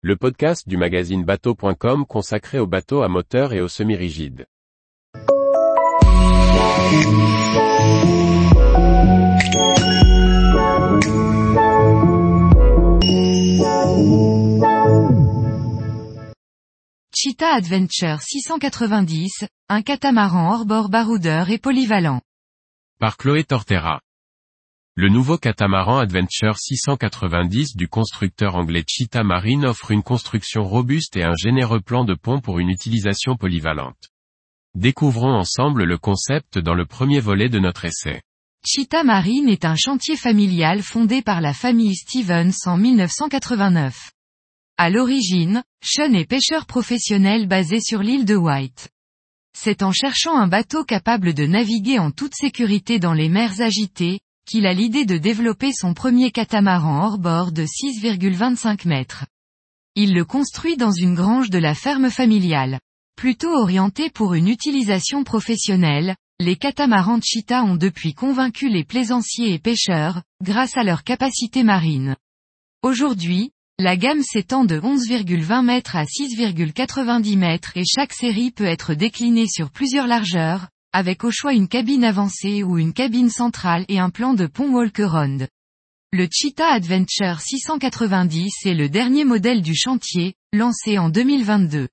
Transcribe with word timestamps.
le 0.00 0.14
podcast 0.14 0.68
du 0.68 0.76
magazine 0.76 1.24
bateau.com 1.24 2.06
consacré 2.06 2.60
aux 2.60 2.68
bateaux 2.68 3.02
à 3.02 3.08
moteur 3.08 3.52
et 3.52 3.60
aux 3.60 3.66
semi-rigides. 3.66 4.46
Cheetah 17.12 17.54
Adventure 17.54 18.20
690, 18.20 19.46
un 19.68 19.82
catamaran 19.82 20.52
hors-bord 20.52 20.90
baroudeur 20.90 21.50
et 21.50 21.58
polyvalent. 21.58 22.20
Par 23.00 23.16
Chloé 23.16 23.42
Tortera. 23.42 24.00
Le 25.00 25.08
nouveau 25.08 25.38
catamaran 25.38 25.98
Adventure 25.98 26.58
690 26.58 27.76
du 27.76 27.86
constructeur 27.86 28.56
anglais 28.56 28.82
Cheetah 28.84 29.22
Marine 29.22 29.64
offre 29.64 29.92
une 29.92 30.02
construction 30.02 30.64
robuste 30.64 31.16
et 31.16 31.22
un 31.22 31.36
généreux 31.36 31.80
plan 31.80 32.04
de 32.04 32.14
pont 32.14 32.40
pour 32.40 32.58
une 32.58 32.68
utilisation 32.68 33.36
polyvalente. 33.36 34.08
Découvrons 34.74 35.36
ensemble 35.36 35.84
le 35.84 35.98
concept 35.98 36.58
dans 36.58 36.74
le 36.74 36.84
premier 36.84 37.20
volet 37.20 37.48
de 37.48 37.60
notre 37.60 37.84
essai. 37.84 38.22
Cheetah 38.66 39.04
Marine 39.04 39.48
est 39.48 39.64
un 39.64 39.76
chantier 39.76 40.16
familial 40.16 40.82
fondé 40.82 41.22
par 41.22 41.40
la 41.40 41.54
famille 41.54 41.94
Stevens 41.94 42.66
en 42.66 42.76
1989. 42.76 44.10
À 44.78 44.90
l'origine, 44.90 45.62
Sean 45.80 46.12
est 46.12 46.28
pêcheur 46.28 46.66
professionnel 46.66 47.46
basé 47.46 47.78
sur 47.80 48.02
l'île 48.02 48.24
de 48.24 48.34
White. 48.34 48.88
C'est 49.56 49.84
en 49.84 49.92
cherchant 49.92 50.36
un 50.36 50.48
bateau 50.48 50.82
capable 50.82 51.34
de 51.34 51.46
naviguer 51.46 52.00
en 52.00 52.10
toute 52.10 52.34
sécurité 52.34 52.98
dans 52.98 53.14
les 53.14 53.28
mers 53.28 53.60
agitées, 53.60 54.18
qu'il 54.48 54.64
a 54.64 54.72
l'idée 54.72 55.04
de 55.04 55.18
développer 55.18 55.72
son 55.74 55.92
premier 55.92 56.30
catamaran 56.30 57.04
hors-bord 57.04 57.52
de 57.52 57.64
6,25 57.64 58.88
mètres. 58.88 59.26
Il 59.94 60.14
le 60.14 60.24
construit 60.24 60.78
dans 60.78 60.90
une 60.90 61.14
grange 61.14 61.50
de 61.50 61.58
la 61.58 61.74
ferme 61.74 62.10
familiale. 62.10 62.80
Plutôt 63.14 63.52
orienté 63.52 64.08
pour 64.08 64.32
une 64.32 64.48
utilisation 64.48 65.22
professionnelle, 65.22 66.16
les 66.40 66.56
catamarans 66.56 67.20
Cheetah 67.22 67.62
ont 67.62 67.76
depuis 67.76 68.14
convaincu 68.14 68.70
les 68.70 68.84
plaisanciers 68.84 69.52
et 69.52 69.58
pêcheurs, 69.58 70.22
grâce 70.42 70.78
à 70.78 70.82
leur 70.82 71.04
capacité 71.04 71.62
marine. 71.62 72.16
Aujourd'hui, 72.82 73.50
la 73.78 73.98
gamme 73.98 74.22
s'étend 74.22 74.64
de 74.64 74.80
11,20 74.80 75.62
mètres 75.62 75.94
à 75.94 76.04
6,90 76.04 77.36
mètres 77.36 77.72
et 77.76 77.84
chaque 77.84 78.14
série 78.14 78.50
peut 78.50 78.64
être 78.64 78.94
déclinée 78.94 79.46
sur 79.46 79.70
plusieurs 79.70 80.06
largeurs, 80.06 80.68
avec 80.92 81.24
au 81.24 81.30
choix 81.30 81.52
une 81.52 81.68
cabine 81.68 82.04
avancée 82.04 82.62
ou 82.62 82.78
une 82.78 82.92
cabine 82.92 83.30
centrale 83.30 83.84
et 83.88 83.98
un 83.98 84.10
plan 84.10 84.34
de 84.34 84.46
pont 84.46 84.70
walk-around. 84.70 85.48
Le 86.12 86.26
Cheetah 86.30 86.72
Adventure 86.72 87.40
690 87.40 88.64
est 88.64 88.74
le 88.74 88.88
dernier 88.88 89.24
modèle 89.24 89.60
du 89.60 89.74
chantier, 89.74 90.34
lancé 90.54 90.98
en 90.98 91.10
2022. 91.10 91.88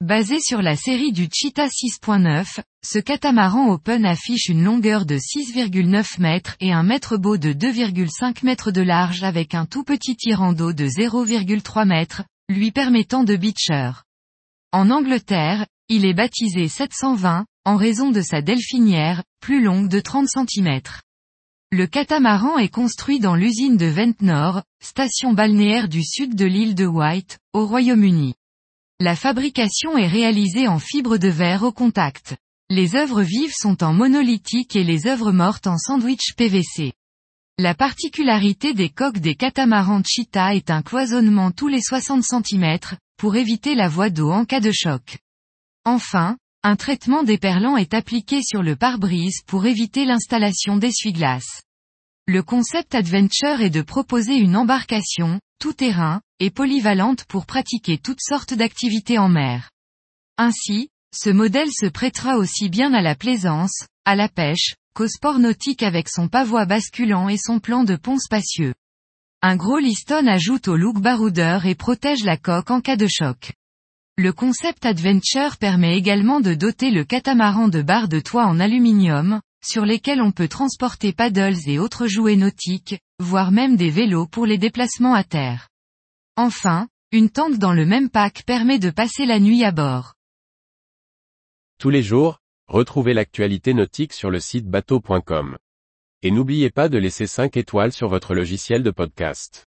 Basé 0.00 0.40
sur 0.40 0.60
la 0.60 0.76
série 0.76 1.12
du 1.12 1.28
Cheetah 1.32 1.68
6.9, 1.68 2.60
ce 2.84 2.98
catamaran 2.98 3.70
open 3.70 4.04
affiche 4.04 4.48
une 4.48 4.64
longueur 4.64 5.06
de 5.06 5.16
6,9 5.16 6.20
mètres 6.20 6.56
et 6.58 6.72
un 6.72 6.82
mètre 6.82 7.16
beau 7.16 7.36
de 7.36 7.52
2,5 7.52 8.44
mètres 8.44 8.72
de 8.72 8.82
large 8.82 9.22
avec 9.22 9.54
un 9.54 9.66
tout 9.66 9.84
petit 9.84 10.16
tirant 10.16 10.52
d'eau 10.52 10.72
de 10.72 10.86
0,3 10.86 11.86
mètres, 11.86 12.24
lui 12.48 12.72
permettant 12.72 13.22
de 13.22 13.36
beacher. 13.36 13.92
En 14.72 14.90
Angleterre, 14.90 15.66
il 15.88 16.04
est 16.04 16.12
baptisé 16.12 16.66
720, 16.66 17.46
en 17.64 17.76
raison 17.76 18.10
de 18.10 18.20
sa 18.20 18.42
delphinière, 18.42 19.22
plus 19.40 19.62
longue 19.62 19.88
de 19.88 20.00
30 20.00 20.28
cm. 20.28 20.80
Le 21.72 21.86
catamaran 21.86 22.58
est 22.58 22.68
construit 22.68 23.20
dans 23.20 23.34
l'usine 23.34 23.76
de 23.76 23.86
Ventnor, 23.86 24.62
station 24.82 25.32
balnéaire 25.32 25.88
du 25.88 26.04
sud 26.04 26.34
de 26.34 26.44
l'île 26.44 26.74
de 26.74 26.86
White, 26.86 27.38
au 27.52 27.66
Royaume-Uni. 27.66 28.34
La 29.00 29.16
fabrication 29.16 29.96
est 29.96 30.06
réalisée 30.06 30.68
en 30.68 30.78
fibre 30.78 31.16
de 31.16 31.28
verre 31.28 31.62
au 31.62 31.72
contact. 31.72 32.36
Les 32.70 32.96
œuvres 32.96 33.22
vives 33.22 33.54
sont 33.54 33.82
en 33.82 33.92
monolithique 33.92 34.76
et 34.76 34.84
les 34.84 35.06
œuvres 35.06 35.32
mortes 35.32 35.66
en 35.66 35.78
sandwich 35.78 36.34
PVC. 36.36 36.92
La 37.58 37.74
particularité 37.74 38.74
des 38.74 38.90
coques 38.90 39.18
des 39.18 39.36
catamarans 39.36 40.02
Cheetah 40.04 40.54
est 40.54 40.70
un 40.70 40.82
cloisonnement 40.82 41.50
tous 41.50 41.68
les 41.68 41.80
60 41.80 42.22
cm, 42.22 42.78
pour 43.16 43.36
éviter 43.36 43.74
la 43.74 43.88
voie 43.88 44.10
d'eau 44.10 44.30
en 44.30 44.44
cas 44.44 44.60
de 44.60 44.72
choc. 44.72 45.18
Enfin, 45.84 46.36
un 46.66 46.76
traitement 46.76 47.22
déperlant 47.22 47.76
est 47.76 47.92
appliqué 47.92 48.40
sur 48.42 48.62
le 48.62 48.74
pare-brise 48.74 49.42
pour 49.46 49.66
éviter 49.66 50.06
l'installation 50.06 50.78
d'essuie-glace. 50.78 51.62
Le 52.26 52.42
concept 52.42 52.94
Adventure 52.94 53.60
est 53.60 53.68
de 53.68 53.82
proposer 53.82 54.36
une 54.36 54.56
embarcation, 54.56 55.40
tout-terrain, 55.60 56.22
et 56.40 56.48
polyvalente 56.48 57.24
pour 57.26 57.44
pratiquer 57.44 57.98
toutes 57.98 58.22
sortes 58.22 58.54
d'activités 58.54 59.18
en 59.18 59.28
mer. 59.28 59.68
Ainsi, 60.38 60.88
ce 61.14 61.28
modèle 61.28 61.70
se 61.70 61.84
prêtera 61.84 62.38
aussi 62.38 62.70
bien 62.70 62.94
à 62.94 63.02
la 63.02 63.14
plaisance, 63.14 63.86
à 64.06 64.16
la 64.16 64.30
pêche, 64.30 64.74
qu'au 64.94 65.06
sport 65.06 65.38
nautique 65.38 65.82
avec 65.82 66.08
son 66.08 66.28
pavois 66.28 66.64
basculant 66.64 67.28
et 67.28 67.36
son 67.36 67.60
plan 67.60 67.84
de 67.84 67.96
pont 67.96 68.18
spacieux. 68.18 68.72
Un 69.42 69.56
gros 69.56 69.78
liston 69.78 70.26
ajoute 70.26 70.68
au 70.68 70.76
look 70.76 70.98
baroudeur 70.98 71.66
et 71.66 71.74
protège 71.74 72.24
la 72.24 72.38
coque 72.38 72.70
en 72.70 72.80
cas 72.80 72.96
de 72.96 73.06
choc. 73.06 73.52
Le 74.16 74.32
concept 74.32 74.86
Adventure 74.86 75.56
permet 75.56 75.98
également 75.98 76.40
de 76.40 76.54
doter 76.54 76.92
le 76.92 77.02
catamaran 77.02 77.66
de 77.66 77.82
barres 77.82 78.06
de 78.06 78.20
toit 78.20 78.46
en 78.46 78.60
aluminium, 78.60 79.40
sur 79.64 79.84
lesquelles 79.84 80.22
on 80.22 80.30
peut 80.30 80.46
transporter 80.46 81.12
paddles 81.12 81.56
et 81.66 81.80
autres 81.80 82.06
jouets 82.06 82.36
nautiques, 82.36 83.00
voire 83.18 83.50
même 83.50 83.74
des 83.74 83.90
vélos 83.90 84.28
pour 84.28 84.46
les 84.46 84.56
déplacements 84.56 85.14
à 85.14 85.24
terre. 85.24 85.68
Enfin, 86.36 86.86
une 87.10 87.28
tente 87.28 87.58
dans 87.58 87.72
le 87.72 87.86
même 87.86 88.08
pack 88.08 88.44
permet 88.46 88.78
de 88.78 88.90
passer 88.90 89.26
la 89.26 89.40
nuit 89.40 89.64
à 89.64 89.72
bord. 89.72 90.14
Tous 91.80 91.90
les 91.90 92.02
jours, 92.04 92.38
retrouvez 92.68 93.14
l'actualité 93.14 93.74
nautique 93.74 94.12
sur 94.12 94.30
le 94.30 94.38
site 94.38 94.68
bateau.com. 94.68 95.58
Et 96.22 96.30
n'oubliez 96.30 96.70
pas 96.70 96.88
de 96.88 96.98
laisser 96.98 97.26
5 97.26 97.56
étoiles 97.56 97.92
sur 97.92 98.08
votre 98.08 98.36
logiciel 98.36 98.84
de 98.84 98.92
podcast. 98.92 99.66